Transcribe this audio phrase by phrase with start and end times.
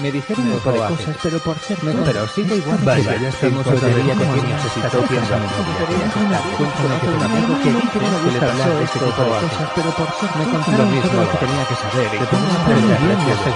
[0.00, 2.78] Me dijeron un poco de cosas, pero por ser no, pero sigue igual.
[2.84, 4.62] Vaya, ya estamos otra vez como niños.
[6.56, 8.96] Cuéntame que un amigo que dice que no que le gusta pasó hablar de esto
[8.96, 11.74] este tipo de todo cosas, pero por ser Me contaron todo lo que tenía que
[11.74, 12.08] saber.
[12.14, 13.54] Y Te como pones a aprender aprender bien, gracias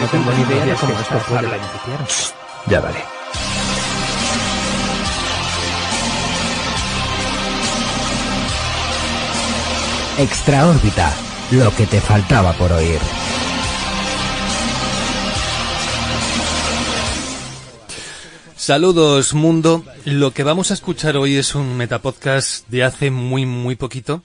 [0.00, 2.34] no a tengo ni idea de cómo esto puede beneficiar.
[2.66, 2.98] Ya vale.
[10.18, 11.12] Extra órbita,
[11.52, 12.98] lo que te faltaba por oír.
[18.66, 23.76] Saludos mundo, lo que vamos a escuchar hoy es un metapodcast de hace muy muy
[23.76, 24.24] poquito.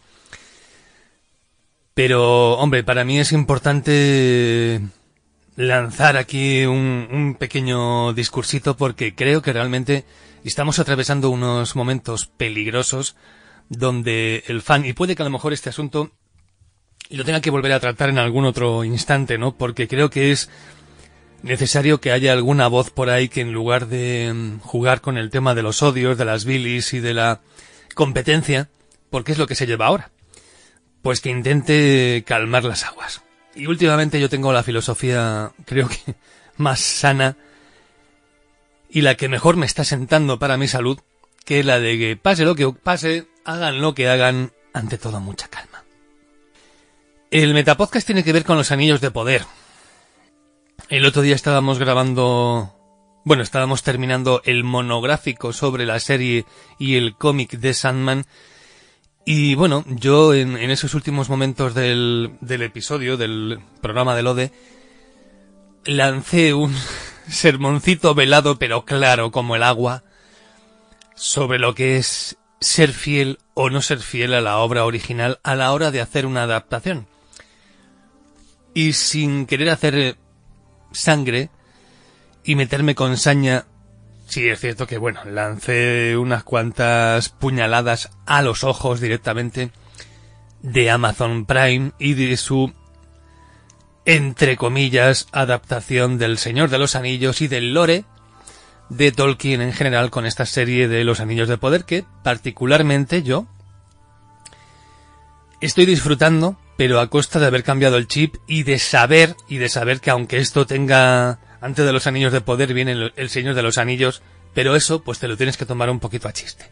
[1.93, 4.81] Pero, hombre, para mí es importante
[5.55, 10.05] lanzar aquí un, un pequeño discursito porque creo que realmente
[10.43, 13.15] estamos atravesando unos momentos peligrosos
[13.69, 16.09] donde el fan, y puede que a lo mejor este asunto
[17.11, 19.55] lo tenga que volver a tratar en algún otro instante, ¿no?
[19.55, 20.49] Porque creo que es
[21.43, 25.29] necesario que haya alguna voz por ahí que en lugar de mm, jugar con el
[25.29, 27.41] tema de los odios, de las bilis y de la
[27.95, 28.69] competencia,
[29.09, 30.11] porque es lo que se lleva ahora,
[31.01, 33.21] pues que intente calmar las aguas.
[33.55, 36.15] Y últimamente yo tengo la filosofía, creo que
[36.57, 37.37] más sana
[38.89, 40.99] y la que mejor me está sentando para mi salud,
[41.45, 45.47] que la de que pase lo que pase, hagan lo que hagan, ante todo mucha
[45.47, 45.83] calma.
[47.31, 49.45] El metapodcast tiene que ver con los anillos de poder.
[50.91, 52.75] El otro día estábamos grabando,
[53.23, 56.45] bueno, estábamos terminando el monográfico sobre la serie
[56.79, 58.25] y el cómic de Sandman.
[59.25, 64.51] Y bueno, yo en, esos últimos momentos del, del episodio, del programa del ODE,
[65.85, 66.75] lancé un
[67.29, 70.03] sermoncito velado pero claro como el agua
[71.15, 75.55] sobre lo que es ser fiel o no ser fiel a la obra original a
[75.55, 77.07] la hora de hacer una adaptación.
[78.73, 80.17] Y sin querer hacer
[80.91, 81.49] sangre
[82.43, 83.65] y meterme con saña,
[84.27, 89.71] sí es cierto que bueno, lancé unas cuantas puñaladas a los ojos directamente
[90.61, 92.73] de Amazon Prime y de su
[94.05, 98.05] entre comillas adaptación del Señor de los Anillos y del lore
[98.89, 103.47] de Tolkien en general con esta serie de Los Anillos de Poder que particularmente yo
[105.61, 109.69] estoy disfrutando, pero a costa de haber cambiado el chip y de saber, y de
[109.69, 113.61] saber que aunque esto tenga, antes de los Anillos de Poder viene el, Señor de
[113.61, 114.23] los Anillos,
[114.55, 116.65] pero eso pues te lo tienes que tomar un poquito a chiste.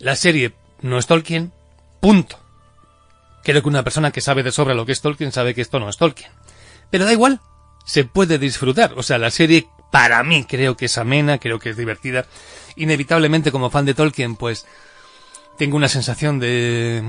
[0.00, 1.52] La serie no es Tolkien,
[2.00, 2.40] punto.
[3.44, 5.78] Creo que una persona que sabe de sobra lo que es Tolkien sabe que esto
[5.78, 6.32] no es Tolkien.
[6.90, 7.40] Pero da igual,
[7.84, 8.94] se puede disfrutar.
[8.96, 12.26] O sea, la serie para mí creo que es amena, creo que es divertida.
[12.74, 14.66] Inevitablemente como fan de Tolkien pues
[15.56, 17.04] tengo una sensación de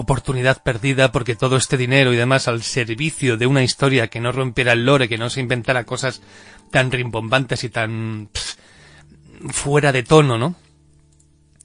[0.00, 4.32] oportunidad perdida porque todo este dinero y demás al servicio de una historia que no
[4.32, 6.22] rompiera el lore, que no se inventara cosas
[6.70, 8.54] tan rimbombantes y tan pff,
[9.50, 10.56] fuera de tono, ¿no?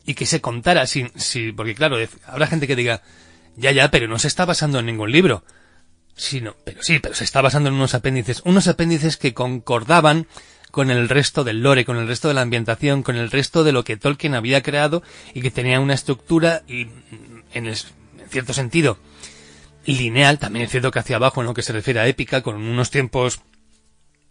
[0.06, 1.96] Y que se contara sin, sí, porque claro,
[2.28, 3.02] habrá gente que diga,
[3.56, 5.46] ya, ya, pero no se está basando en ningún libro.
[6.18, 10.28] Sí, no, pero sí, pero se está basando en unos apéndices, unos apéndices que concordaban
[10.72, 13.72] con el resto del lore, con el resto de la ambientación, con el resto de
[13.72, 15.04] lo que Tolkien había creado
[15.34, 16.88] y que tenía una estructura y
[17.54, 17.78] en, el,
[18.20, 18.98] en cierto sentido
[19.86, 22.56] lineal, también es cierto que hacia abajo en lo que se refiere a épica, con
[22.56, 23.42] unos tiempos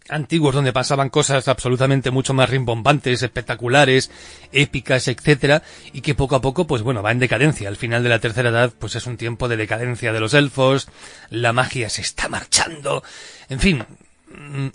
[0.08, 4.10] antiguos donde pasaban cosas absolutamente mucho más rimbombantes, espectaculares,
[4.52, 5.62] épicas, etcétera,
[5.92, 7.68] y que poco a poco, pues bueno, va en decadencia.
[7.68, 10.88] Al final de la tercera edad, pues es un tiempo de decadencia de los elfos,
[11.30, 13.02] la magia se está marchando,
[13.48, 13.84] en fin,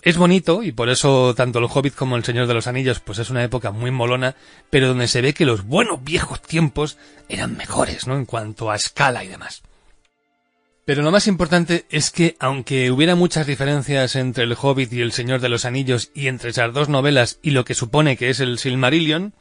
[0.02, 3.18] es bonito y por eso tanto el Hobbit como el Señor de los Anillos pues
[3.18, 4.36] es una época muy molona,
[4.70, 6.98] pero donde se ve que los buenos viejos tiempos
[7.28, 8.16] eran mejores, ¿no?
[8.16, 9.62] En cuanto a escala y demás.
[10.84, 15.12] Pero lo más importante es que, aunque hubiera muchas diferencias entre el Hobbit y el
[15.12, 18.40] Señor de los Anillos y entre esas dos novelas y lo que supone que es
[18.40, 19.34] el Silmarillion,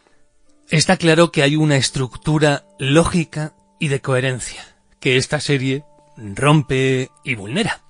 [0.69, 4.63] está claro que hay una estructura lógica y de coherencia
[4.99, 5.83] que esta serie
[6.17, 7.81] rompe y vulnera.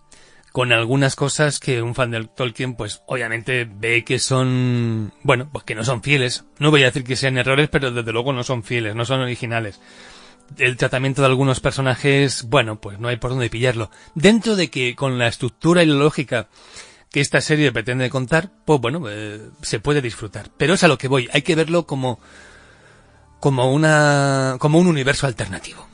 [0.51, 5.63] Con algunas cosas que un fan del Tolkien, pues obviamente ve que son, bueno, pues
[5.63, 6.46] que no son fieles.
[6.57, 9.22] No voy a decir que sean errores, pero desde luego no son fieles, no son
[9.22, 9.80] originales
[10.57, 13.92] el tratamiento de algunos personajes, bueno, pues no hay por dónde pillarlo.
[14.16, 16.48] Dentro de que con la estructura y la lógica
[17.12, 20.50] que esta serie pretende contar, pues bueno, eh, se puede disfrutar.
[20.57, 22.19] Pero es a lo que voy, hay que verlo como,
[23.40, 25.88] como una, como un universo alternativo.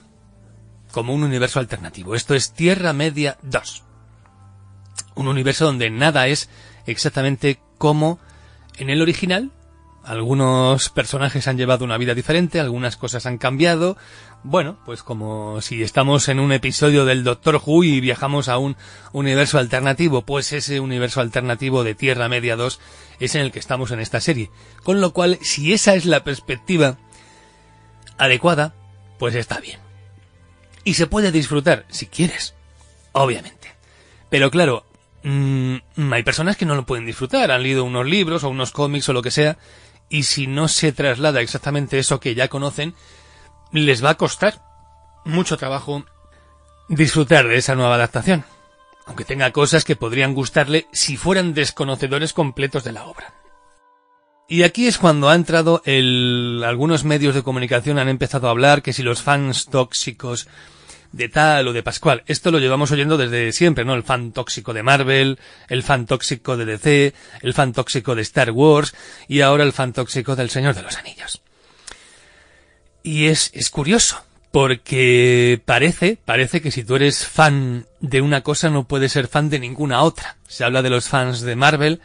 [0.91, 2.15] Como un universo alternativo.
[2.15, 3.83] Esto es Tierra Media 2.
[5.15, 6.49] Un universo donde nada es
[6.85, 8.19] exactamente como
[8.77, 9.51] en el original,
[10.05, 13.97] algunos personajes han llevado una vida diferente, algunas cosas han cambiado.
[14.43, 18.77] Bueno, pues como si estamos en un episodio del Doctor Who y viajamos a un
[19.13, 22.79] universo alternativo, pues ese universo alternativo de Tierra Media 2
[23.19, 24.51] es en el que estamos en esta serie.
[24.83, 26.99] Con lo cual, si esa es la perspectiva
[28.19, 28.75] adecuada,
[29.17, 29.79] pues está bien.
[30.83, 32.53] Y se puede disfrutar, si quieres,
[33.11, 33.73] obviamente.
[34.29, 34.85] Pero claro,
[35.25, 39.09] mmm, hay personas que no lo pueden disfrutar, han leído unos libros o unos cómics
[39.09, 39.57] o lo que sea,
[40.07, 42.93] y si no se traslada exactamente eso que ya conocen,
[43.71, 44.61] les va a costar
[45.25, 46.05] mucho trabajo
[46.87, 48.45] disfrutar de esa nueva adaptación,
[49.07, 53.33] aunque tenga cosas que podrían gustarle si fueran desconocedores completos de la obra.
[54.47, 56.63] Y aquí es cuando ha entrado el...
[56.63, 60.47] algunos medios de comunicación han empezado a hablar que si los fans tóxicos
[61.15, 62.23] de tal o de Pascual.
[62.27, 63.93] Esto lo llevamos oyendo desde siempre, ¿no?
[63.93, 65.39] El fan tóxico de Marvel,
[65.69, 68.93] el fan tóxico de DC, el fan tóxico de Star Wars
[69.29, 71.41] y ahora el fan tóxico del Señor de los Anillos.
[73.01, 78.69] Y es, es curioso, porque parece, parece que si tú eres fan de una cosa
[78.69, 80.35] no puedes ser fan de ninguna otra.
[80.47, 82.01] Se habla de los fans de Marvel,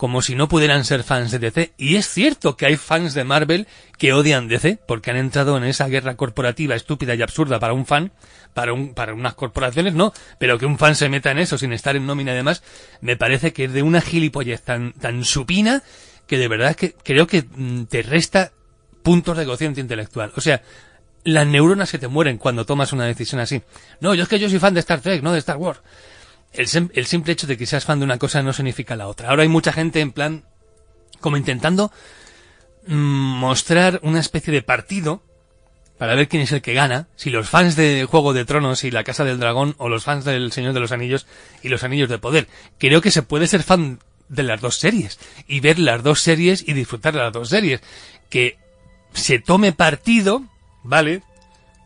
[0.00, 1.74] como si no pudieran ser fans de DC.
[1.76, 3.66] Y es cierto que hay fans de Marvel
[3.98, 7.84] que odian DC, porque han entrado en esa guerra corporativa estúpida y absurda para un
[7.84, 8.10] fan,
[8.54, 11.74] para, un, para unas corporaciones no, pero que un fan se meta en eso sin
[11.74, 12.62] estar en nómina y demás,
[13.02, 15.82] me parece que es de una gilipollez tan, tan supina
[16.26, 18.52] que de verdad que creo que mm, te resta
[19.02, 20.32] puntos de cociente intelectual.
[20.34, 20.62] O sea,
[21.24, 23.60] las neuronas se te mueren cuando tomas una decisión así.
[24.00, 25.80] No, yo es que yo soy fan de Star Trek, no de Star Wars
[26.52, 29.30] el, simple hecho de que seas fan de una cosa no significa la otra.
[29.30, 30.44] Ahora hay mucha gente en plan,
[31.20, 31.92] como intentando
[32.86, 35.22] mm, mostrar una especie de partido
[35.98, 38.90] para ver quién es el que gana, si los fans de Juego de Tronos y
[38.90, 41.26] la Casa del Dragón o los fans del Señor de los Anillos
[41.62, 42.48] y los Anillos de Poder.
[42.78, 46.66] Creo que se puede ser fan de las dos series y ver las dos series
[46.66, 47.82] y disfrutar de las dos series.
[48.30, 48.56] Que
[49.12, 50.42] se tome partido,
[50.82, 51.22] ¿vale?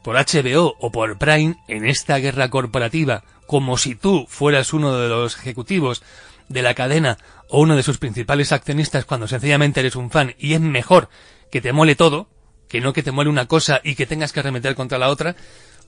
[0.04, 5.08] Por HBO o por Prime en esta guerra corporativa como si tú fueras uno de
[5.08, 6.02] los ejecutivos
[6.48, 7.18] de la cadena
[7.48, 11.08] o uno de sus principales accionistas cuando sencillamente eres un fan y es mejor
[11.50, 12.28] que te mole todo,
[12.68, 15.36] que no que te mole una cosa y que tengas que arremeter contra la otra,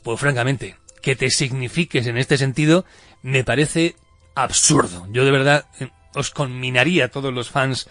[0.02, 2.84] pues francamente, que te signifiques en este sentido
[3.22, 3.96] me parece
[4.34, 5.06] absurdo.
[5.10, 7.88] Yo de verdad eh, os conminaría a todos los fans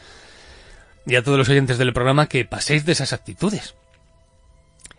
[1.05, 3.75] y a todos los oyentes del programa que paséis de esas actitudes.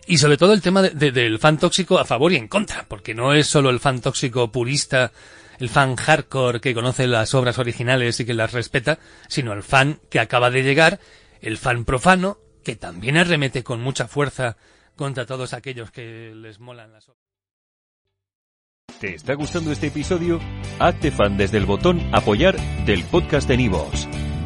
[0.07, 3.33] Y sobre todo el tema del fan tóxico a favor y en contra, porque no
[3.33, 5.13] es solo el fan tóxico purista,
[5.59, 8.99] el fan hardcore que conoce las obras originales y que las respeta,
[9.29, 11.01] sino el fan que acaba de llegar,
[11.41, 14.57] el fan profano, que también arremete con mucha fuerza
[14.95, 17.23] contra todos aquellos que les molan las obras.
[19.01, 20.41] ¿Te está gustando este episodio?
[20.79, 22.57] Hazte fan desde el botón apoyar
[22.87, 24.09] del podcast de Nivos.